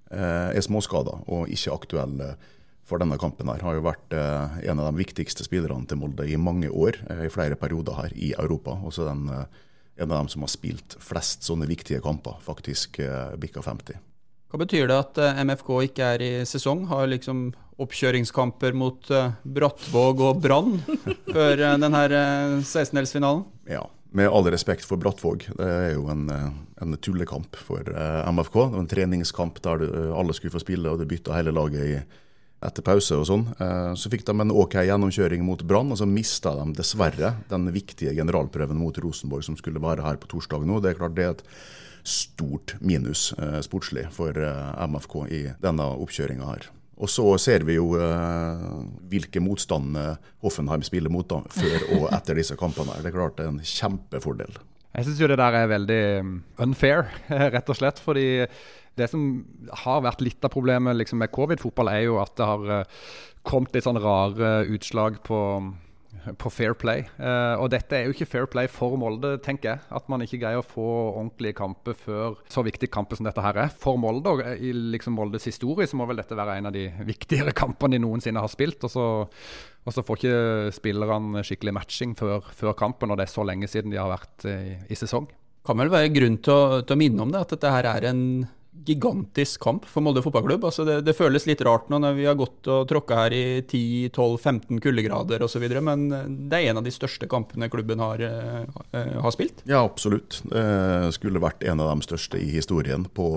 [0.09, 2.15] er småskada og ikke aktuell.
[2.19, 2.58] Uh,
[2.89, 6.25] for denne kampen her har jo vært eh, en av de viktigste spillerne til Molde
[6.25, 8.79] i mange år, eh, i flere perioder her i Europa.
[8.89, 9.65] Også den, eh,
[10.01, 13.99] en av dem som har spilt flest sånne viktige kamper, faktisk eh, bikka 50.
[14.49, 16.87] Hva betyr det at eh, MFK ikke er i sesong?
[16.89, 17.49] Har liksom
[17.79, 20.79] oppkjøringskamper mot eh, Brattvåg og Brann
[21.35, 22.03] før denne
[22.63, 23.45] 16-delsfinalen?
[23.69, 23.83] Ja,
[24.17, 25.51] med all respekt for Brattvåg.
[25.59, 26.25] Det er jo en,
[26.81, 28.57] en tullekamp for MFK.
[28.57, 29.85] Det var en treningskamp der
[30.17, 32.01] alle skulle få spille, og det bytta hele laget i
[32.65, 33.45] etter pause og sånn.
[33.55, 37.69] Eh, så fikk de en OK gjennomkjøring mot Brann, og så mista de dessverre den
[37.75, 40.81] viktige generalprøven mot Rosenborg som skulle være her på torsdag nå.
[40.83, 41.45] Det er klart det er et
[42.09, 46.69] stort minus eh, sportslig for eh, MFK i denne oppkjøringa her.
[46.99, 47.93] Og så ser vi jo
[49.07, 49.95] hvilke motstand
[50.43, 52.91] Hoffenheim spiller mot da, før og etter disse kampene.
[52.91, 53.05] her.
[53.05, 54.57] Det er klart det er en kjempefordel.
[54.97, 56.01] Jeg syns jo det der er veldig
[56.65, 57.07] unfair,
[57.55, 58.03] rett og slett.
[58.03, 58.25] fordi
[58.99, 59.25] det som
[59.83, 63.03] har vært litt av problemet liksom, med covid-fotball, er jo at det har uh,
[63.47, 65.39] kommet litt sånn rare utslag på,
[66.39, 67.05] på fair play.
[67.17, 69.83] Uh, og dette er jo ikke fair play for Molde, tenker jeg.
[69.95, 70.85] At man ikke greier å få
[71.15, 73.73] ordentlige kamper før så viktige kamper som dette her er.
[73.83, 76.87] For Molde, og i liksom Moldes historie, så må vel dette være en av de
[77.07, 78.83] viktigere kampene de noensinne har spilt.
[78.85, 79.09] Og så,
[79.85, 83.71] og så får ikke spillerne skikkelig matching før, før, kampen, og det er så lenge
[83.71, 84.59] siden de har vært i,
[84.91, 85.29] i sesong.
[85.65, 88.09] Kan vel være grunn til å, til å minne om det, at dette her er
[88.09, 88.23] en
[88.71, 90.63] gigantisk kamp for Molde fotballklubb.
[90.69, 93.43] Altså det, det, føles litt rart nå når vi har gått og tråkka her i
[93.63, 96.07] 10-12-15 kuldegrader osv., men
[96.49, 99.63] det er en av de største kampene klubben har, uh, har, spilt?
[99.69, 100.41] Ja, absolutt.
[100.49, 103.27] Det skulle vært en av de største i historien på,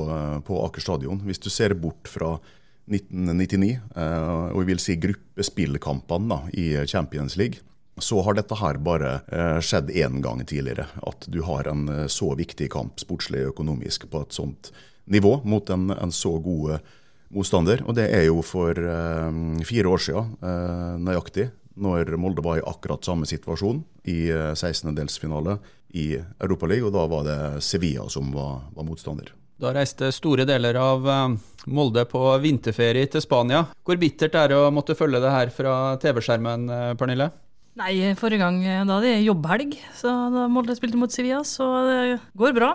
[0.46, 1.24] på Aker stadion.
[1.26, 2.36] Hvis du ser bort fra
[2.92, 7.64] 1999, uh, og vi vil si gruppespillkampene i Champions League,
[8.00, 9.18] så har dette her bare
[9.62, 10.86] skjedd én gang tidligere.
[11.04, 14.70] At du har en så viktig kamp sportslig og økonomisk på et sånt
[15.10, 16.84] nivå mot en, en så god eh,
[17.32, 17.82] motstander.
[17.86, 19.28] Og det er jo for eh,
[19.66, 21.50] fire år siden eh, nøyaktig,
[21.82, 25.58] når Molde var i akkurat samme situasjon i eh, 16-delsfinale
[25.98, 29.32] i Europaligaen, og da var det Sevilla som var, var, motstander.
[29.60, 31.04] Da reiste store deler av
[31.70, 33.60] Molde på vinterferie til Spania.
[33.84, 36.64] Hvor bittert er det å måtte følge det her fra TV-skjermen,
[36.98, 37.28] Pernille?
[37.80, 42.00] Nei, forrige gang da hadde jeg jobbhelg, så da Molde spilte mot Sevilla, så det
[42.36, 42.74] går bra.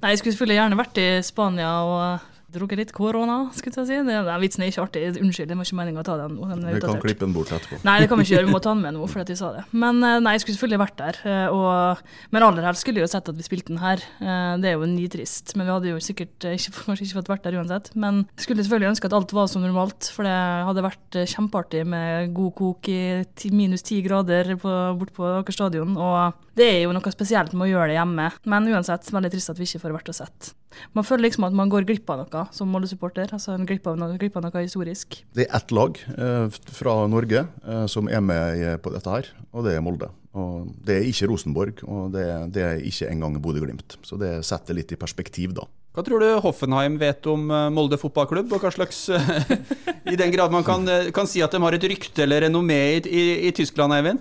[0.00, 3.98] Nei, jeg skulle selvfølgelig gjerne vært i Spania og drukket litt korona, skulle jeg si.
[4.06, 5.02] Det, den vitsen er ikke artig.
[5.20, 6.38] Unnskyld, det var ikke meninga å ta den.
[6.38, 7.80] den vi kan klippe den bort etterpå.
[7.86, 8.48] Nei, det kan vi ikke gjøre.
[8.48, 9.64] Vi må ta den med nå, fordi jeg sa det.
[9.70, 11.20] Men eh, nei, jeg skulle selvfølgelig vært der.
[11.30, 12.02] Eh, og,
[12.34, 14.04] men aller helst skulle jeg jo sett at vi spilte den her.
[14.20, 15.54] Eh, det er jo nitrist.
[15.56, 17.92] Men vi hadde jo sikkert ikke, kanskje ikke fått vært der uansett.
[17.94, 20.36] Men jeg skulle selvfølgelig ønske at alt var som normalt, for det
[20.70, 25.96] hadde vært kjempeartig med god kok i minus ti grader på, bort på Aker stadion.
[26.00, 29.48] Og Det er jo noe spesielt med å gjøre det hjemme, men uansett veldig trist
[29.48, 30.50] at vi ikke får vært og sett.
[30.92, 33.32] Man føler liksom at man går glipp av noe som Molde-supporter.
[33.32, 35.22] altså en glipp av, noe, glipp av noe historisk.
[35.32, 39.64] Det er ett lag eh, fra Norge eh, som er med på dette her, og
[39.64, 40.10] det er Molde.
[40.36, 43.96] Og Det er ikke Rosenborg, og det, det er ikke engang Bodø-Glimt.
[44.04, 45.64] Så det setter litt i perspektiv, da.
[45.96, 49.56] Hva tror du Hoffenheim vet om eh, Molde fotballklubb, og hva slags eh,
[50.12, 52.82] I den grad man kan, eh, kan si at de har et rykte eller renommé
[52.98, 54.20] i, i, i Tyskland, Eivind?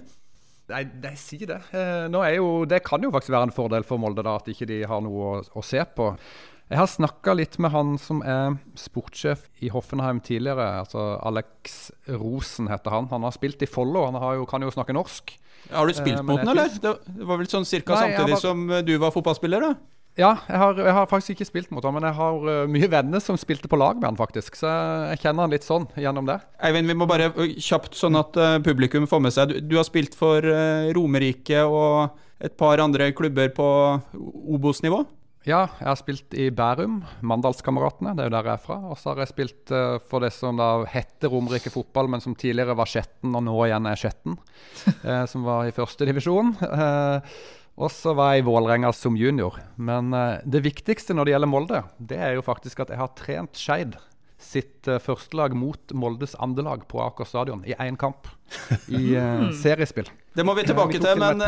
[0.70, 1.60] Nei, nei si det.
[1.74, 4.84] Er jo, det kan jo faktisk være en fordel for Molde da, at ikke de
[4.90, 6.12] har noe å, å se på.
[6.70, 10.68] Jeg har snakka litt med han som er sportssjef i Hoffenheim tidligere.
[10.84, 11.80] altså Alex
[12.14, 13.10] Rosen heter han.
[13.10, 15.34] Han har spilt i Follo, han jo, kan jo snakke norsk.
[15.74, 16.70] Har du spilt mot den, eller?
[16.78, 18.44] Det var vel sånn cirka Nei, samtidig var...
[18.44, 19.66] som du var fotballspiller?
[19.66, 19.99] da?
[20.20, 22.90] Ja, jeg har, jeg har, faktisk ikke spilt mot ham, men jeg har uh, mye
[22.92, 24.58] venner som spilte på lag med han faktisk.
[24.60, 24.68] Så
[25.14, 26.42] jeg kjenner han litt sånn gjennom det.
[26.66, 29.54] Eivind, vi må bare kjapt, sånn at uh, publikum får med seg.
[29.54, 33.70] Du, du har spilt for uh, Romerike og et par andre klubber på
[34.56, 35.06] Obos-nivå?
[35.48, 38.12] Ja, jeg har spilt i Bærum, Mandalskameratene.
[38.16, 38.76] Det er jo der jeg er fra.
[38.92, 39.72] Og så har jeg spilt
[40.12, 43.88] for det som da heter Romerike fotball, men som tidligere var Skjetten, og nå igjen
[43.88, 44.36] er Skjetten.
[45.32, 46.52] som var i første divisjon.
[47.80, 49.56] Og så var jeg i Vålerenga som junior.
[49.80, 53.14] Men uh, det viktigste når det gjelder Molde, det er jo faktisk at jeg har
[53.16, 53.96] trent Skeid
[54.40, 58.28] sitt uh, førstelag mot Moldes andrelag på Aker stadion i én kamp
[58.92, 60.12] i uh, seriespill.
[60.36, 61.42] Det må vi tilbake til, men,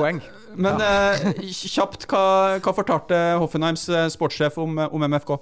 [0.56, 1.34] men ja.
[1.76, 2.24] kjapt, hva,
[2.64, 5.36] hva, fortalte Hoffenheims sportssjef om, om MFK?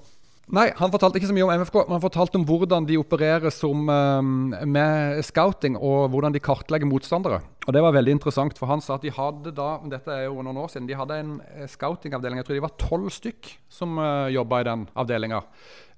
[0.50, 1.76] Nei, han fortalte ikke så mye om MFK.
[1.86, 7.44] Men han fortalte om hvordan de opererer som, med scouting, og hvordan de kartlegger motstandere.
[7.70, 10.42] Og Det var veldig interessant, for han sa at de hadde da, dette er jo
[10.42, 14.00] noen år siden, de hadde en eh, scoutingavdeling, jeg tror de var tolv stykk som
[14.02, 15.44] uh, eh, jobba i den avdelinga.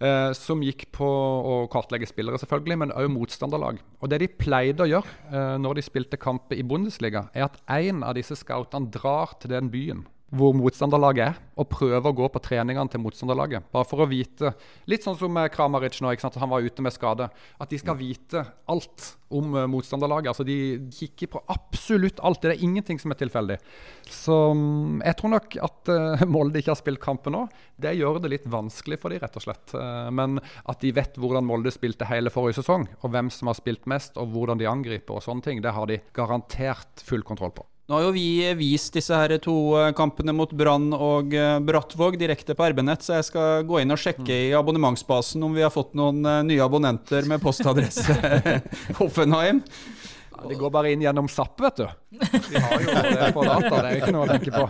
[0.02, 3.80] Uh, som gikk på å kartlegge spillere, selvfølgelig, men òg motstanderlag.
[4.02, 7.56] Og Det de pleide å gjøre uh, når de spilte kamper i Bundesliga, er at
[7.72, 12.28] en av disse scoutene drar til den byen hvor motstanderlaget er, og prøve å gå
[12.32, 13.66] på treningene til motstanderlaget.
[13.74, 14.54] Bare for å vite,
[14.90, 17.28] litt sånn som Kramaric nå, han var ute med skade.
[17.60, 20.32] At de skal vite alt om uh, motstanderlaget.
[20.32, 20.56] Altså De
[20.96, 22.42] kikker på absolutt alt.
[22.44, 23.58] Det er ingenting som er tilfeldig.
[24.08, 27.44] Så um, jeg tror nok at uh, Molde ikke har spilt kampen nå.
[27.82, 29.74] Det gjør det litt vanskelig for dem, rett og slett.
[30.14, 33.90] Men at de vet hvordan Molde spilte hele forrige sesong, og hvem som har spilt
[33.90, 37.66] mest, og hvordan de angriper og sånne ting, det har de garantert full kontroll på.
[37.92, 42.16] Nå har jo vi vist disse her to eh, kampene mot Brann og eh, Brattvåg
[42.16, 45.74] direkte på RB-nett, så jeg skal gå inn og sjekke i abonnementsbasen om vi har
[45.76, 48.16] fått noen eh, nye abonnenter med postadresse
[49.02, 49.60] Hoffenheim.
[50.32, 51.86] Ja, det går bare inn gjennom SAP, vet du.
[52.48, 54.64] Vi har jo det på data, det er ikke noe å tenke på.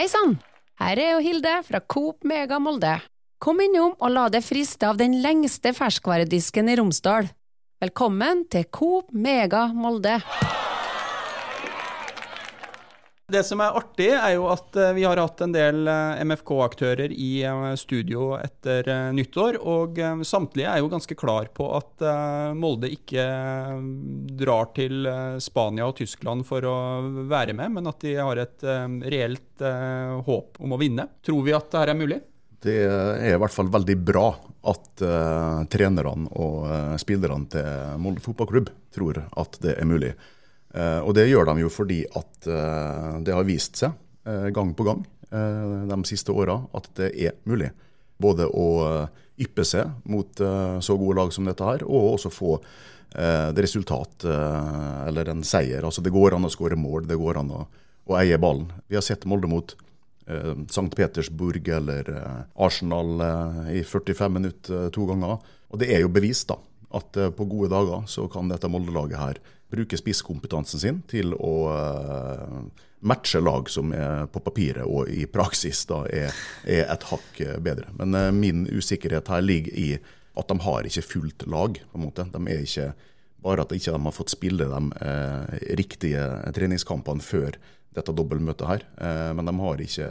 [0.00, 0.38] Hei sann!
[0.80, 2.96] Her er jo Hilde fra Coop Mega Molde.
[3.44, 7.34] Kom innom og la deg friste av den lengste ferskvaredisken i Romsdal.
[7.84, 10.14] Velkommen til Coop Mega Molde.
[13.28, 17.12] Det som er artig, er jo at eh, vi har hatt en del eh, MFK-aktører
[17.12, 19.58] i eh, studio etter nyttår.
[19.60, 22.06] Og samtlige er jo ganske klar på at
[22.56, 23.26] Molde ikke
[24.40, 25.04] drar til
[25.44, 26.76] Spania og Tyskland for å
[27.28, 28.64] være med, men at de har et
[29.12, 29.66] reelt
[30.30, 31.10] håp om å vinne.
[31.26, 32.24] Tror vi at dette er mulig?
[32.64, 34.28] Det er i hvert fall veldig bra
[34.72, 40.14] at uh, trenerne og uh, spillerne til Molde fotballklubb tror at det er mulig.
[40.72, 42.48] Uh, og det gjør de jo fordi at
[43.24, 43.94] det har vist seg
[44.52, 44.98] gang på gang
[45.28, 47.70] de siste åra at det er mulig.
[48.20, 48.66] Både å
[49.40, 52.52] yppe seg mot så gode lag som dette her, og også få
[53.14, 55.84] det resultat eller en seier.
[55.84, 57.64] Altså Det går an å skåre mål, det går an å,
[58.12, 58.68] å eie ballen.
[58.86, 59.74] Vi har sett Molde mot
[60.70, 60.90] St.
[60.96, 65.42] Petersburg eller eh, Arsenal eh, i 45 minutter to ganger.
[65.68, 66.58] Og det er jo bevist da,
[66.94, 69.40] at på gode dager så kan dette Molde-laget her
[69.74, 71.54] bruke spisskompetansen sin til å
[73.02, 76.30] matche lag som er på papiret og i praksis da er,
[76.62, 77.90] er et hakk bedre.
[77.98, 79.88] Men min usikkerhet her ligger i
[80.38, 81.82] at de har ikke fullt lag.
[81.90, 82.28] på en måte.
[82.30, 82.92] De er ikke
[83.44, 86.24] bare at de ikke har fått spille de eh, riktige
[86.56, 87.58] treningskampene før
[87.94, 88.86] dette dobbeltmøtet her.
[88.98, 90.08] Eh, men de har ikke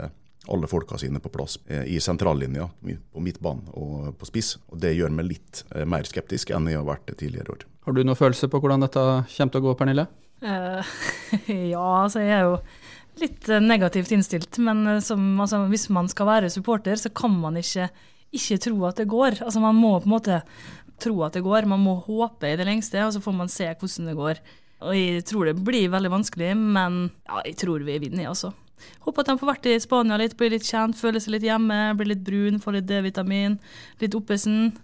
[0.52, 4.54] alle folka sine på plass eh, i sentrallinja, på midtbanen og på spiss.
[4.68, 7.66] Og Det gjør meg litt eh, mer skeptisk enn jeg har vært tidligere år.
[7.86, 9.04] Har du noen følelse på hvordan dette
[9.36, 10.08] kommer til å gå, Pernille?
[10.44, 10.84] Uh,
[11.74, 12.58] ja, altså jeg er jo
[13.22, 14.60] litt negativt innstilt.
[14.64, 17.88] Men som, altså, hvis man skal være supporter, så kan man ikke,
[18.34, 19.40] ikke tro at det går.
[19.44, 20.40] Altså Man må på en måte
[21.00, 23.66] tro at det går, man må håpe i det lengste, og så får man se
[23.70, 24.42] hvordan det går.
[24.84, 28.52] Og jeg tror det blir veldig vanskelig, men ja, jeg tror vi vinner, altså.
[29.04, 31.78] Håper at de får vært i Spania litt, blir litt kjent, føler seg litt hjemme,
[31.96, 33.56] blir litt brun, får litt D-vitamin,
[34.02, 34.74] litt oppesen.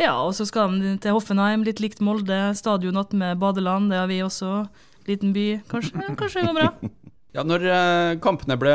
[0.00, 2.38] Ja, og så skal de til Hoffenheim, litt likt Molde.
[2.58, 4.66] Stadion med badeland, det har vi også.
[5.06, 5.60] liten by.
[5.68, 6.72] Kanskje, kanskje det går bra.
[7.34, 8.72] Ja, når eh, kampene ble,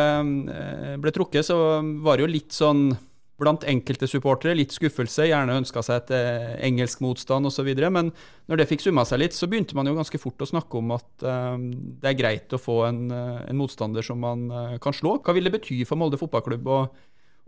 [0.51, 2.89] eh, ble trukket, så var det jo litt sånn
[3.39, 5.27] blant enkelte supportere litt skuffelse.
[5.29, 7.69] Gjerne ønska seg et eh, engelsk motstand osv.
[7.89, 8.11] Men
[8.49, 10.93] når det fikk summa seg litt, så begynte man jo ganske fort å snakke om
[10.97, 11.55] at eh,
[12.03, 15.17] det er greit å få en, eh, en motstander som man eh, kan slå.
[15.23, 16.79] Hva vil det bety for Molde fotballklubb å,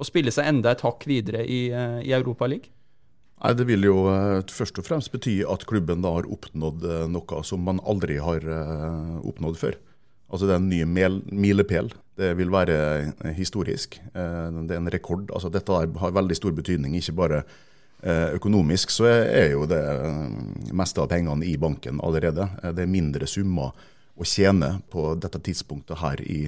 [0.01, 2.71] å spille seg enda et hakk videre i, eh, i Europaligaen?
[3.41, 3.95] Nei, Det vil jo
[4.53, 8.45] først og fremst bety at klubben da har oppnådd noe som man aldri har
[9.25, 9.79] oppnådd før.
[10.31, 10.83] Altså Det er en ny
[11.43, 11.91] milepæl.
[12.17, 13.99] Det vil være eh, historisk.
[14.15, 15.29] Eh, Det er en rekord.
[15.33, 17.43] Altså Dette har veldig stor betydning, ikke bare
[18.03, 18.89] eh, økonomisk.
[18.89, 19.81] Så er jo det
[20.71, 22.47] meste av pengene i banken allerede.
[22.63, 23.71] Det er mindre summer
[24.15, 26.45] å tjene på dette tidspunktet her i,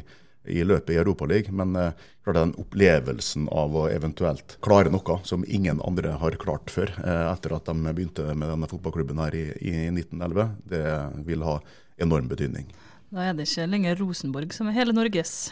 [0.47, 1.55] i løpet i Europaligaen.
[1.55, 1.93] Men
[2.23, 7.55] klart den opplevelsen av å eventuelt klare noe som ingen andre har klart før, etter
[7.55, 10.85] at de begynte med denne fotballklubben her i, i 1911, det
[11.27, 11.59] vil ha
[12.03, 12.67] enorm betydning.
[13.13, 15.51] Da er det ikke lenger Rosenborg som er hele Norges.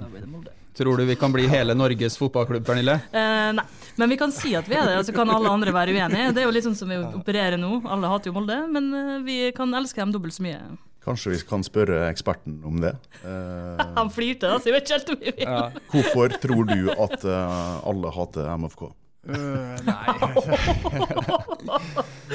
[0.00, 0.54] Da blir det Molde.
[0.78, 2.94] Tror du vi kan bli hele Norges fotballklubb, Pernille?
[3.12, 3.64] Eh, nei,
[4.00, 6.30] men vi kan si at vi er det, og så kan alle andre være uenige.
[6.32, 7.82] Det er jo litt sånn som vi opererer nå.
[7.84, 10.60] Alle hater jo Molde, men eh, vi kan elske dem dobbelt så mye.
[11.04, 12.94] Kanskje vi kan spørre eksperten om det.
[13.28, 15.84] Eh, Han flirte, da, så jeg vet ikke helt om vi vil.
[15.92, 18.86] hvorfor tror du at eh, alle hater MFK?
[19.28, 20.12] Øh, nei.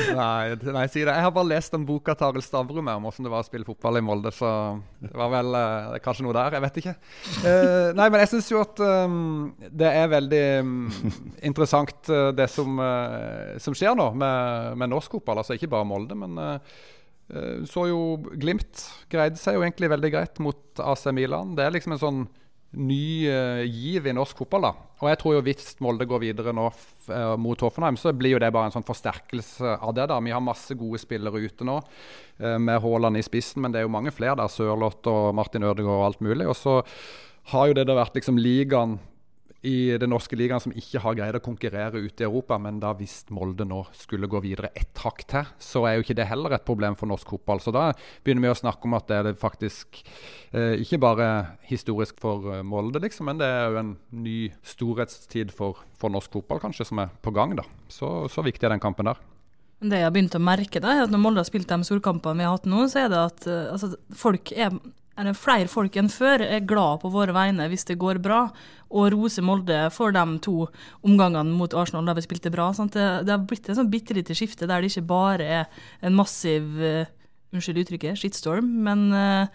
[0.19, 1.09] nei, nei, si det.
[1.09, 3.65] Jeg har bare lest den boka Taril Arild Stavrum om hvordan det var å spille
[3.65, 4.51] fotball i Molde, så
[5.01, 6.57] det var vel uh, kanskje noe der.
[6.57, 6.95] Jeg vet ikke.
[7.41, 10.75] Uh, nei, men jeg syns jo at um, det er veldig um,
[11.49, 15.41] interessant uh, det som, uh, som skjer nå med, med norsk fotball.
[15.41, 16.77] Altså ikke bare Molde, men uh,
[17.33, 18.01] uh, så jo
[18.37, 21.57] Glimt greide seg jo egentlig veldig greit mot AC Milan.
[21.57, 22.25] Det er liksom en sånn
[22.75, 24.67] ny eh, giv i norsk fotball.
[24.67, 24.73] da.
[25.03, 28.41] Og jeg tror jo hvis Molde går videre nå eh, mot Hoffenheim, så blir jo
[28.43, 30.07] det bare en sånn forsterkelse av det.
[30.11, 30.19] da.
[30.23, 31.79] Vi har masse gode spillere ute nå,
[32.39, 34.51] eh, med Haaland i spissen, men det er jo mange flere der.
[34.51, 36.47] Sørloth og Martin Ødegaard og alt mulig.
[36.51, 36.79] Og så
[37.51, 38.99] har jo det da vært liksom ligaen
[39.65, 42.91] i den norske ligaen som ikke har greid å konkurrere ute i Europa, men da
[42.97, 46.55] hvis Molde nå skulle gå videre ett hakk til, så er jo ikke det heller
[46.55, 47.61] et problem for norsk fotball.
[47.63, 47.87] Så da
[48.23, 50.01] begynner vi å snakke om at det er faktisk
[50.53, 51.29] eh, ikke bare
[51.69, 53.93] historisk for eh, Molde, liksom, men det er jo en
[54.25, 57.57] ny storhetstid for, for norsk fotball kanskje som er på gang.
[57.57, 57.65] da.
[57.89, 59.23] Så, så viktig er den kampen der.
[59.85, 62.39] Det jeg har begynt å merke, da, er at når Molde har spilt de storkampene
[62.39, 64.77] vi har hatt nå, så er det at eh, altså, folk er
[65.15, 68.49] flere folk enn før er glad på våre vegne hvis det går bra,
[68.91, 70.67] og roser Molde for de to
[71.03, 72.71] omgangene mot Arsenal der vi spilte bra.
[72.73, 72.93] Sant?
[72.93, 76.63] Det, har blitt et sånn bitte lite skifte der det ikke bare er en massiv
[76.81, 77.05] uh,
[77.55, 79.47] Unnskyld uttrykket, shitstorm, men uh,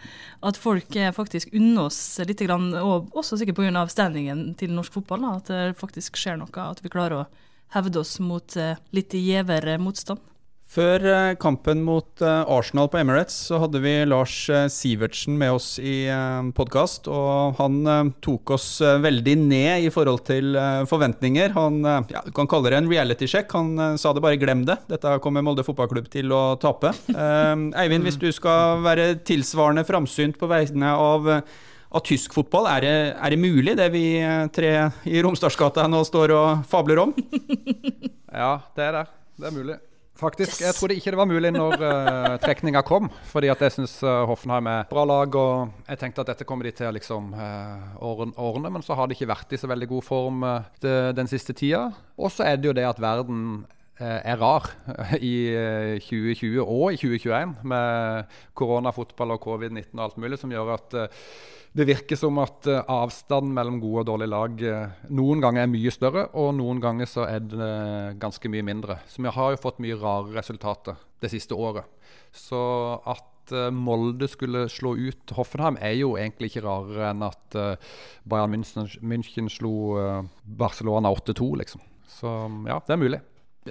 [0.47, 3.83] at folk er faktisk unner oss litt, grann, og også sikkert pga.
[3.93, 7.27] standingen til norsk fotball, da, at det faktisk skjer noe, at vi klarer å
[7.75, 10.23] hevde oss mot uh, litt gjevere motstand.
[10.71, 15.57] Før eh, kampen mot eh, Arsenal på Emirates så hadde vi Lars eh, Sivertsen med
[15.57, 16.05] oss i
[16.55, 17.09] podkast.
[17.11, 18.69] Og han tok oss
[19.03, 20.55] veldig ned i forhold til
[20.91, 21.57] forventninger.
[21.57, 21.81] Han
[22.13, 23.51] ja, du kan kalle det en reality-sjekk.
[23.59, 24.79] Han eh, sa det bare glem det.
[24.93, 26.95] Dette kommer Molde fotballklubb til å tape.
[27.83, 31.35] Eivind, hvis du skal være tilsvarende framsynt på vegne av
[31.91, 34.05] av tysk fotball, er det, er det mulig, det vi
[34.55, 34.71] tre
[35.11, 37.17] i Romsdalsgata nå står og fabler om?
[38.31, 39.07] Ja, det er det.
[39.43, 39.81] Det er mulig.
[40.21, 43.09] Faktisk, Jeg trodde ikke det var mulig når uh, trekninga kom.
[43.31, 45.37] Fordi at jeg syns uh, Hoffenheim er bra lag.
[45.41, 49.09] Og jeg tenkte at dette kommer de til å liksom, uh, ordne, men så har
[49.09, 51.87] de ikke vært i så veldig god form uh, de, den siste tida.
[52.21, 53.65] Og så er det jo det at verden
[54.01, 54.65] er rar
[55.21, 55.53] i
[56.01, 60.97] 2020 og i 2021 med koronafotball og covid-19 og alt mulig, som gjør at
[61.73, 65.71] det virker som at uh, avstanden mellom gode og dårlige lag uh, noen ganger er
[65.71, 68.99] mye større, og noen ganger så er det uh, ganske mye mindre.
[69.11, 71.87] Så vi har jo fått mye rare resultater det siste året.
[72.35, 72.61] Så
[73.07, 73.27] at
[73.75, 77.57] Molde skulle slå ut Hoffenheim, er jo egentlig ikke rarere enn at
[78.23, 79.73] Bayern München, München slo
[80.45, 81.83] Barcelona 8-2, liksom.
[82.07, 82.31] Så
[82.71, 83.21] ja, det er mulig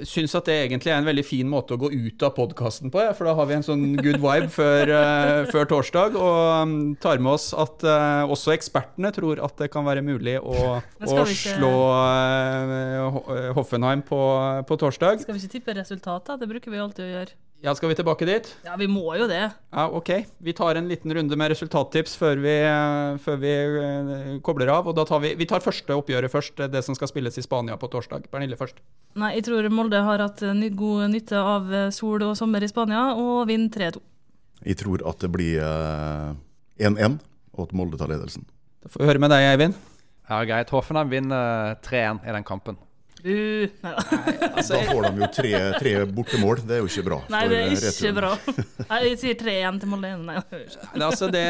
[0.06, 3.02] syns at det egentlig er en veldig fin måte å gå ut av podkasten på,
[3.02, 6.18] ja, for da har vi en sånn good vibe før, uh, før torsdag.
[6.20, 10.38] Og um, tar med oss at uh, også ekspertene tror at det kan være mulig
[10.40, 14.22] å, å slå uh, Hoffenheim på,
[14.70, 15.26] på, torsdag.
[15.26, 16.38] Skal vi ikke tippe resultatet?
[16.40, 17.40] Det bruker vi alltid å gjøre.
[17.62, 18.48] Ja, Skal vi tilbake dit?
[18.64, 19.52] Ja, vi må jo det.
[19.74, 20.10] Ja, Ok.
[20.40, 22.54] Vi tar en liten runde med resultattips før vi,
[23.20, 24.88] før vi kobler av.
[24.88, 27.76] og da tar Vi vi tar første oppgjøret først, det som skal spilles i Spania
[27.76, 28.30] på torsdag.
[28.32, 28.80] Pernille først.
[29.16, 33.48] Nei, jeg tror Molde har hatt god nytte av sol og sommer i Spania, og
[33.48, 34.00] vinner 3-2.
[34.66, 35.60] Jeg tror at det blir
[36.80, 37.20] 1-1,
[37.58, 38.46] og at Molde tar ledelsen.
[38.84, 39.76] Da får vi høre med deg, Eivind.
[40.30, 40.70] Ja, Greit.
[40.70, 42.78] Hoffenheim vinner 3-1 i den kampen.
[43.20, 44.04] Uh, nei da.
[44.54, 46.62] Altså, Da får de jo tre, tre bortemål.
[46.70, 47.18] Det er jo ikke bra.
[47.34, 48.16] Nei, det er ikke returen.
[48.20, 48.32] bra.
[48.90, 50.14] Nei, Jeg sier 3-1 til Molde.
[50.30, 50.62] Nei, det
[50.96, 51.44] er altså det,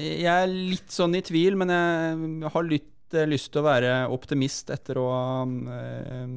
[0.00, 3.92] jeg er litt sånn i tvil, men jeg har litt eh, lyst til å være
[4.10, 6.32] optimist etter å ha øh,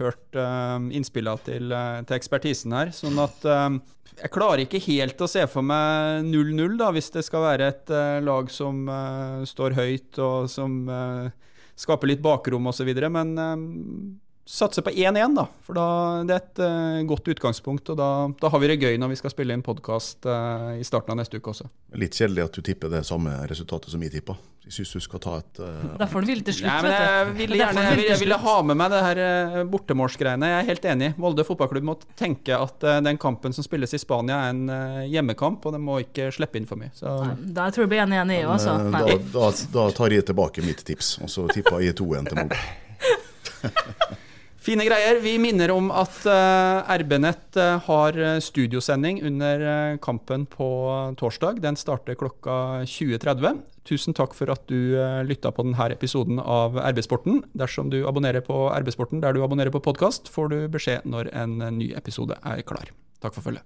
[0.00, 2.90] hørt øh, innspillene til, eh, til ekspertisen her.
[2.96, 3.78] Sånn at øh,
[4.16, 7.90] jeg klarer ikke helt å se for meg 0-0, da, hvis det skal være et
[7.94, 10.78] eh, lag som eh, står høyt og som
[11.76, 12.90] skaper litt bakrom osv.
[13.12, 13.34] Men
[14.46, 15.46] eh, satser på 1-1, da.
[15.66, 15.86] For da,
[16.26, 17.90] det er et uh, godt utgangspunkt.
[17.92, 21.12] Og da, da har vi det gøy når vi skal spille inn podkast i starten
[21.14, 21.66] av neste uke også.
[21.98, 24.38] Litt kjedelig at du tipper det samme resultatet som jeg tippa.
[24.66, 25.82] Jeg syns du skal ta et uh...
[26.00, 27.34] Derfor vil til slutt, Nei, men jeg du.
[27.38, 30.48] ville er gjerne jeg ville, jeg ville ha med meg det her uh, bortemålsgreiene.
[30.50, 31.10] Jeg er helt enig.
[31.22, 35.06] Molde fotballklubb må tenke at eh, den kampen som spilles i Spania, er en eh,
[35.12, 36.90] hjemmekamp, og de må ikke slippe inn for mye.
[36.98, 38.74] Så Nei, Da tror jeg blir 1-1 i, altså.
[38.82, 39.04] men, Nei.
[39.14, 42.42] eh, da, da, da tar jeg tilbake mitt tips, og så tipper jeg 2-1 til
[42.42, 42.62] Molde.
[44.66, 45.20] Fine greier.
[45.22, 50.66] Vi minner om at uh, RB-nett eh, har eh, studiosending under eh, kampen på
[51.20, 51.60] torsdag.
[51.62, 53.60] Den starter klokka 20.30.
[53.86, 57.44] Tusen takk for at du lytta på denne episoden av RB-sporten.
[57.54, 61.60] Dersom du abonnerer på RB-sporten der du abonnerer på podkast, får du beskjed når en
[61.62, 62.90] eh, ny episode er klar.
[63.22, 63.62] Takk for følget.